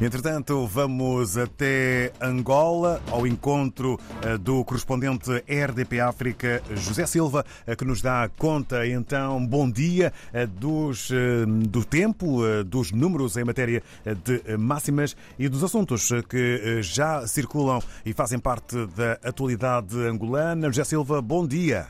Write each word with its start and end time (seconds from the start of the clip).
Entretanto, 0.00 0.66
vamos 0.66 1.38
até 1.38 2.12
Angola, 2.20 3.00
ao 3.10 3.26
encontro 3.26 3.98
eh, 4.22 4.36
do 4.36 4.64
correspondente 4.64 5.30
RDP 5.48 6.00
África, 6.00 6.62
José 6.74 7.06
Silva, 7.06 7.44
eh, 7.64 7.76
que 7.76 7.84
nos 7.84 8.02
dá 8.02 8.28
conta, 8.36 8.86
então, 8.86 9.44
bom 9.46 9.70
dia, 9.70 10.12
eh, 10.32 10.46
dos, 10.46 11.10
do 11.68 11.84
tempo, 11.84 12.42
dos 12.66 12.90
números 12.90 13.36
em 13.36 13.44
matéria 13.44 13.82
de 14.24 14.56
máximas 14.56 15.16
e 15.38 15.48
dos 15.48 15.62
assuntos 15.62 16.10
que 16.28 16.82
já 16.82 17.26
circulam 17.26 17.80
e 18.04 18.12
fazem 18.12 18.38
parte 18.38 18.86
da 18.96 19.12
atualidade 19.22 19.96
angolana. 19.96 20.66
José 20.68 20.84
Silva, 20.84 21.22
bom 21.22 21.46
dia. 21.46 21.86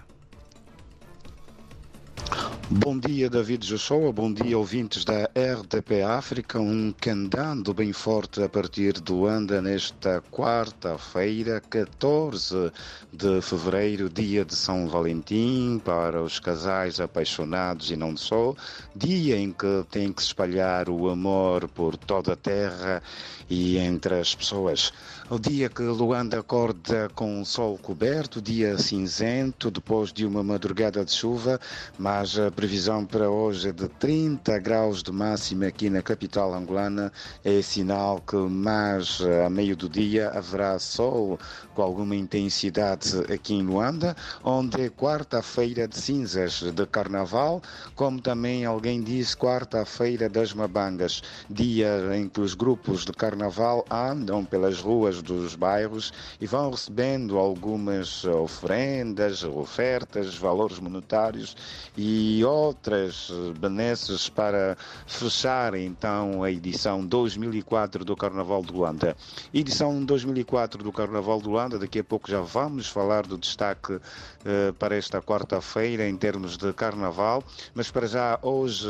Bom 2.70 2.98
dia, 2.98 3.28
David 3.28 3.66
Joshua. 3.66 4.10
Bom 4.10 4.32
dia, 4.32 4.56
ouvintes 4.56 5.04
da 5.04 5.28
RDP 5.34 6.00
África. 6.00 6.58
Um 6.58 6.94
candando 6.98 7.74
bem 7.74 7.92
forte 7.92 8.42
a 8.42 8.48
partir 8.48 8.94
do 8.94 9.16
Luanda 9.16 9.60
nesta 9.60 10.22
quarta-feira, 10.32 11.60
14 11.60 12.72
de 13.12 13.42
fevereiro, 13.42 14.08
dia 14.08 14.46
de 14.46 14.56
São 14.56 14.88
Valentim, 14.88 15.78
para 15.84 16.22
os 16.22 16.40
casais 16.40 17.00
apaixonados 17.00 17.90
e 17.90 17.96
não 17.96 18.16
só. 18.16 18.54
Dia 18.96 19.36
em 19.36 19.52
que 19.52 19.84
tem 19.90 20.10
que 20.10 20.22
se 20.22 20.28
espalhar 20.28 20.88
o 20.88 21.10
amor 21.10 21.68
por 21.68 21.98
toda 21.98 22.32
a 22.32 22.36
terra 22.36 23.02
e 23.48 23.76
entre 23.76 24.18
as 24.18 24.34
pessoas. 24.34 24.90
O 25.30 25.38
dia 25.38 25.68
que 25.68 25.82
Luanda 25.82 26.38
acorda 26.38 27.10
com 27.14 27.40
o 27.40 27.44
sol 27.44 27.78
coberto, 27.78 28.40
dia 28.40 28.78
cinzento, 28.78 29.70
depois 29.70 30.12
de 30.12 30.24
uma 30.24 30.42
madrugada 30.42 31.04
de 31.04 31.12
chuva, 31.12 31.60
mas 31.98 32.38
a 32.38 32.50
previsão 32.64 33.04
para 33.04 33.28
hoje 33.28 33.68
é 33.68 33.72
de 33.72 33.86
30 33.86 34.58
graus 34.58 35.02
de 35.02 35.12
máxima 35.12 35.66
aqui 35.66 35.90
na 35.90 36.00
capital 36.00 36.54
angolana. 36.54 37.12
É 37.44 37.60
sinal 37.60 38.22
que 38.22 38.36
mais 38.36 39.20
a 39.44 39.50
meio 39.50 39.76
do 39.76 39.86
dia 39.86 40.30
haverá 40.30 40.78
sol 40.78 41.38
com 41.74 41.82
alguma 41.82 42.16
intensidade 42.16 43.18
aqui 43.30 43.52
em 43.54 43.62
Luanda, 43.62 44.16
onde 44.42 44.80
é 44.80 44.88
quarta-feira 44.88 45.86
de 45.86 45.98
cinzas 45.98 46.62
de 46.62 46.86
carnaval, 46.86 47.60
como 47.94 48.18
também 48.18 48.64
alguém 48.64 49.02
disse, 49.02 49.36
quarta-feira 49.36 50.26
das 50.26 50.54
mabangas, 50.54 51.22
dia 51.50 52.16
em 52.16 52.30
que 52.30 52.40
os 52.40 52.54
grupos 52.54 53.04
de 53.04 53.12
carnaval 53.12 53.84
andam 53.90 54.42
pelas 54.42 54.80
ruas 54.80 55.20
dos 55.20 55.54
bairros 55.54 56.14
e 56.40 56.46
vão 56.46 56.70
recebendo 56.70 57.36
algumas 57.36 58.24
ofrendas, 58.24 59.44
ofertas, 59.44 60.34
valores 60.36 60.78
monetários 60.78 61.56
e 61.96 62.42
outras 62.44 63.30
benesses 63.58 64.28
para 64.28 64.76
fechar 65.06 65.74
então 65.74 66.42
a 66.42 66.50
edição 66.50 67.04
2004 67.04 68.04
do 68.04 68.16
Carnaval 68.16 68.62
de 68.62 68.72
Luanda. 68.72 69.16
Edição 69.52 70.04
2004 70.04 70.82
do 70.82 70.92
Carnaval 70.92 71.40
de 71.40 71.48
Luanda, 71.48 71.78
daqui 71.78 71.98
a 71.98 72.04
pouco 72.04 72.30
já 72.30 72.40
vamos 72.40 72.88
falar 72.88 73.26
do 73.26 73.38
destaque 73.38 73.98
eh, 74.44 74.72
para 74.78 74.94
esta 74.94 75.22
quarta-feira 75.22 76.08
em 76.08 76.16
termos 76.16 76.56
de 76.56 76.72
Carnaval, 76.72 77.42
mas 77.74 77.90
para 77.90 78.06
já 78.06 78.38
hoje 78.42 78.88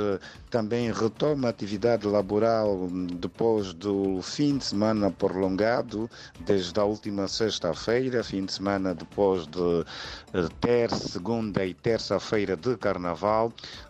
também 0.50 0.92
retoma 0.92 1.48
a 1.48 1.50
atividade 1.50 2.06
laboral 2.06 2.88
depois 3.20 3.72
do 3.74 4.20
fim 4.22 4.58
de 4.58 4.64
semana 4.64 5.10
prolongado 5.10 6.10
desde 6.40 6.78
a 6.80 6.84
última 6.84 7.28
sexta-feira, 7.28 8.24
fim 8.24 8.44
de 8.44 8.52
semana 8.52 8.94
depois 8.94 9.46
de 9.46 9.84
eh, 10.32 10.48
ter 10.60 10.90
segunda 10.90 11.64
e 11.64 11.74
terça-feira 11.74 12.56
de 12.56 12.76
carnaval. 12.76 13.43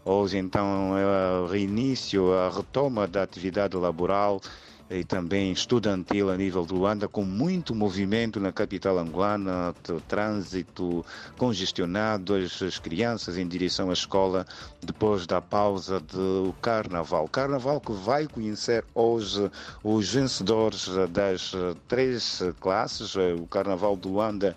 Hoje, 0.05 0.39
então, 0.39 0.97
é 0.97 1.41
o 1.41 1.47
reinício, 1.47 2.33
a 2.33 2.51
retoma 2.51 3.07
da 3.07 3.23
atividade 3.23 3.77
laboral 3.77 4.41
e 4.91 5.03
também 5.03 5.51
estudantil 5.51 6.31
a 6.31 6.37
nível 6.37 6.65
de 6.65 6.75
Luanda, 6.75 7.09
com 7.09 7.25
muito 7.25 7.75
movimento 7.75 8.39
na 8.39 8.53
capital 8.53 8.98
angolana, 8.98 9.75
trânsito 10.07 11.05
congestionado, 11.39 12.35
as, 12.35 12.61
as 12.63 12.79
crianças 12.79 13.39
em 13.39 13.47
direção 13.47 13.91
à 13.91 13.93
escola 13.93 14.47
depois 14.83 15.27
da 15.27 15.41
pausa 15.41 16.01
do 16.01 16.55
Carnaval. 16.61 17.27
Carnaval 17.29 17.81
que 17.81 17.93
vai 17.93 18.27
conhecer 18.27 18.85
hoje 18.95 19.51
os 19.83 20.13
vencedores 20.13 20.89
das 21.11 21.53
três 21.89 22.43
classes, 22.61 23.14
o 23.17 23.47
Carnaval 23.47 23.97
de 23.97 24.09
Luanda 24.09 24.55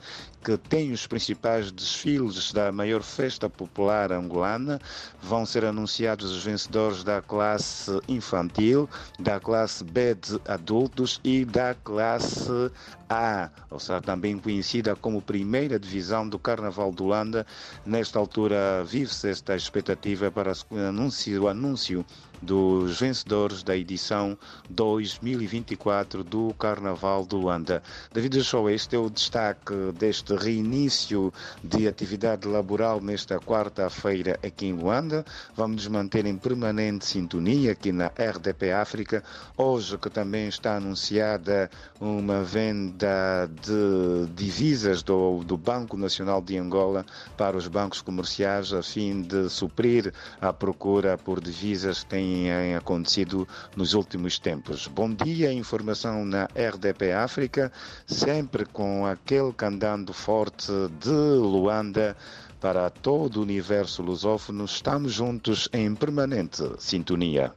que 0.47 0.58
tem 0.58 0.94
os 0.94 1.06
principais 1.06 1.74
desfiles 1.74 2.53
da 2.53 2.72
maior 2.72 3.03
festa 3.03 3.50
popular 3.50 4.13
angolana. 4.13 4.80
Vão 5.22 5.46
ser 5.46 5.66
anunciados 5.66 6.31
os 6.31 6.41
vencedores 6.41 7.03
da 7.03 7.22
classe 7.22 7.91
infantil, 8.08 8.90
da 9.19 9.41
classe 9.41 9.84
B 9.84 10.16
de 10.16 10.40
adultos 10.47 11.19
e 11.22 11.44
da 11.44 11.75
classe 11.75 12.72
A, 13.09 13.50
ou 13.69 13.79
seja, 13.79 14.01
também 14.01 14.38
conhecida 14.38 14.95
como 14.95 15.22
primeira 15.22 15.79
divisão 15.79 16.28
do 16.28 16.38
Carnaval 16.38 16.91
de 16.91 17.03
Holanda. 17.03 17.45
Nesta 17.85 18.19
altura 18.19 18.84
vive-se 18.84 19.29
esta 19.29 19.56
expectativa 19.56 20.29
para 20.29 20.51
o 20.69 20.78
anúncio, 20.78 21.44
o 21.44 21.47
anúncio 21.47 22.06
dos 22.41 23.00
vencedores 23.00 23.63
da 23.63 23.75
edição 23.75 24.38
2024 24.69 26.23
do 26.23 26.53
Carnaval 26.53 27.25
de 27.25 27.35
Luanda. 27.35 27.81
David 28.13 28.44
Show, 28.44 28.69
este 28.69 28.95
é 28.95 29.00
o 29.00 29.09
destaque 29.09 29.74
deste 29.97 30.35
reinício 30.35 31.34
de 31.63 31.88
atividade 31.88 32.47
laboral 32.47 33.01
nesta 33.01 33.39
quarta-feira 33.39 34.39
aqui 34.45 34.68
em 34.68 34.74
Luanda. 34.74 35.25
Vamos 35.56 35.78
nos 35.78 35.88
manter 35.88 36.25
em 36.25 36.38
permanente 36.38 37.06
sintonia 37.06 37.72
aqui 37.72 37.91
na 37.91 38.07
RDP 38.07 38.72
África. 38.72 39.24
Hoje 39.57 39.97
que 39.97 40.09
também 40.09 40.47
está 40.47 40.78
anunciada 40.78 41.72
uma 42.00 42.44
venda 42.44 42.97
de 42.97 44.28
divisas 44.34 45.03
do, 45.03 45.44
do 45.44 45.58
Banco 45.58 45.96
Nacional 45.97 46.41
de 46.41 46.58
Angola 46.58 47.06
para 47.38 47.56
os 47.56 47.68
bancos 47.68 48.02
comerciais 48.02 48.74
a 48.74 48.81
fim 48.81 49.22
de 49.22 49.50
suprir 49.50 50.13
a 50.41 50.52
procura 50.52 51.18
por 51.18 51.40
divisas 51.40 52.03
que 52.03 52.09
têm 52.09 52.75
acontecido 52.75 53.47
nos 53.75 53.94
últimos 53.94 54.40
tempos. 54.40 54.88
Bom 54.88 55.13
dia, 55.13 55.53
informação 55.53 56.25
na 56.25 56.46
RDP 56.46 57.13
África, 57.13 57.72
sempre 58.06 58.66
com 58.66 59.06
aquele 59.06 59.53
candando 59.53 60.13
forte 60.13 60.72
de 61.00 61.09
Luanda 61.09 62.16
para 62.59 62.90
todo 62.90 63.38
o 63.38 63.41
universo 63.44 64.02
lusófono. 64.02 64.66
Estamos 64.66 65.13
juntos 65.13 65.69
em 65.72 65.94
permanente 65.94 66.63
sintonia. 66.80 67.53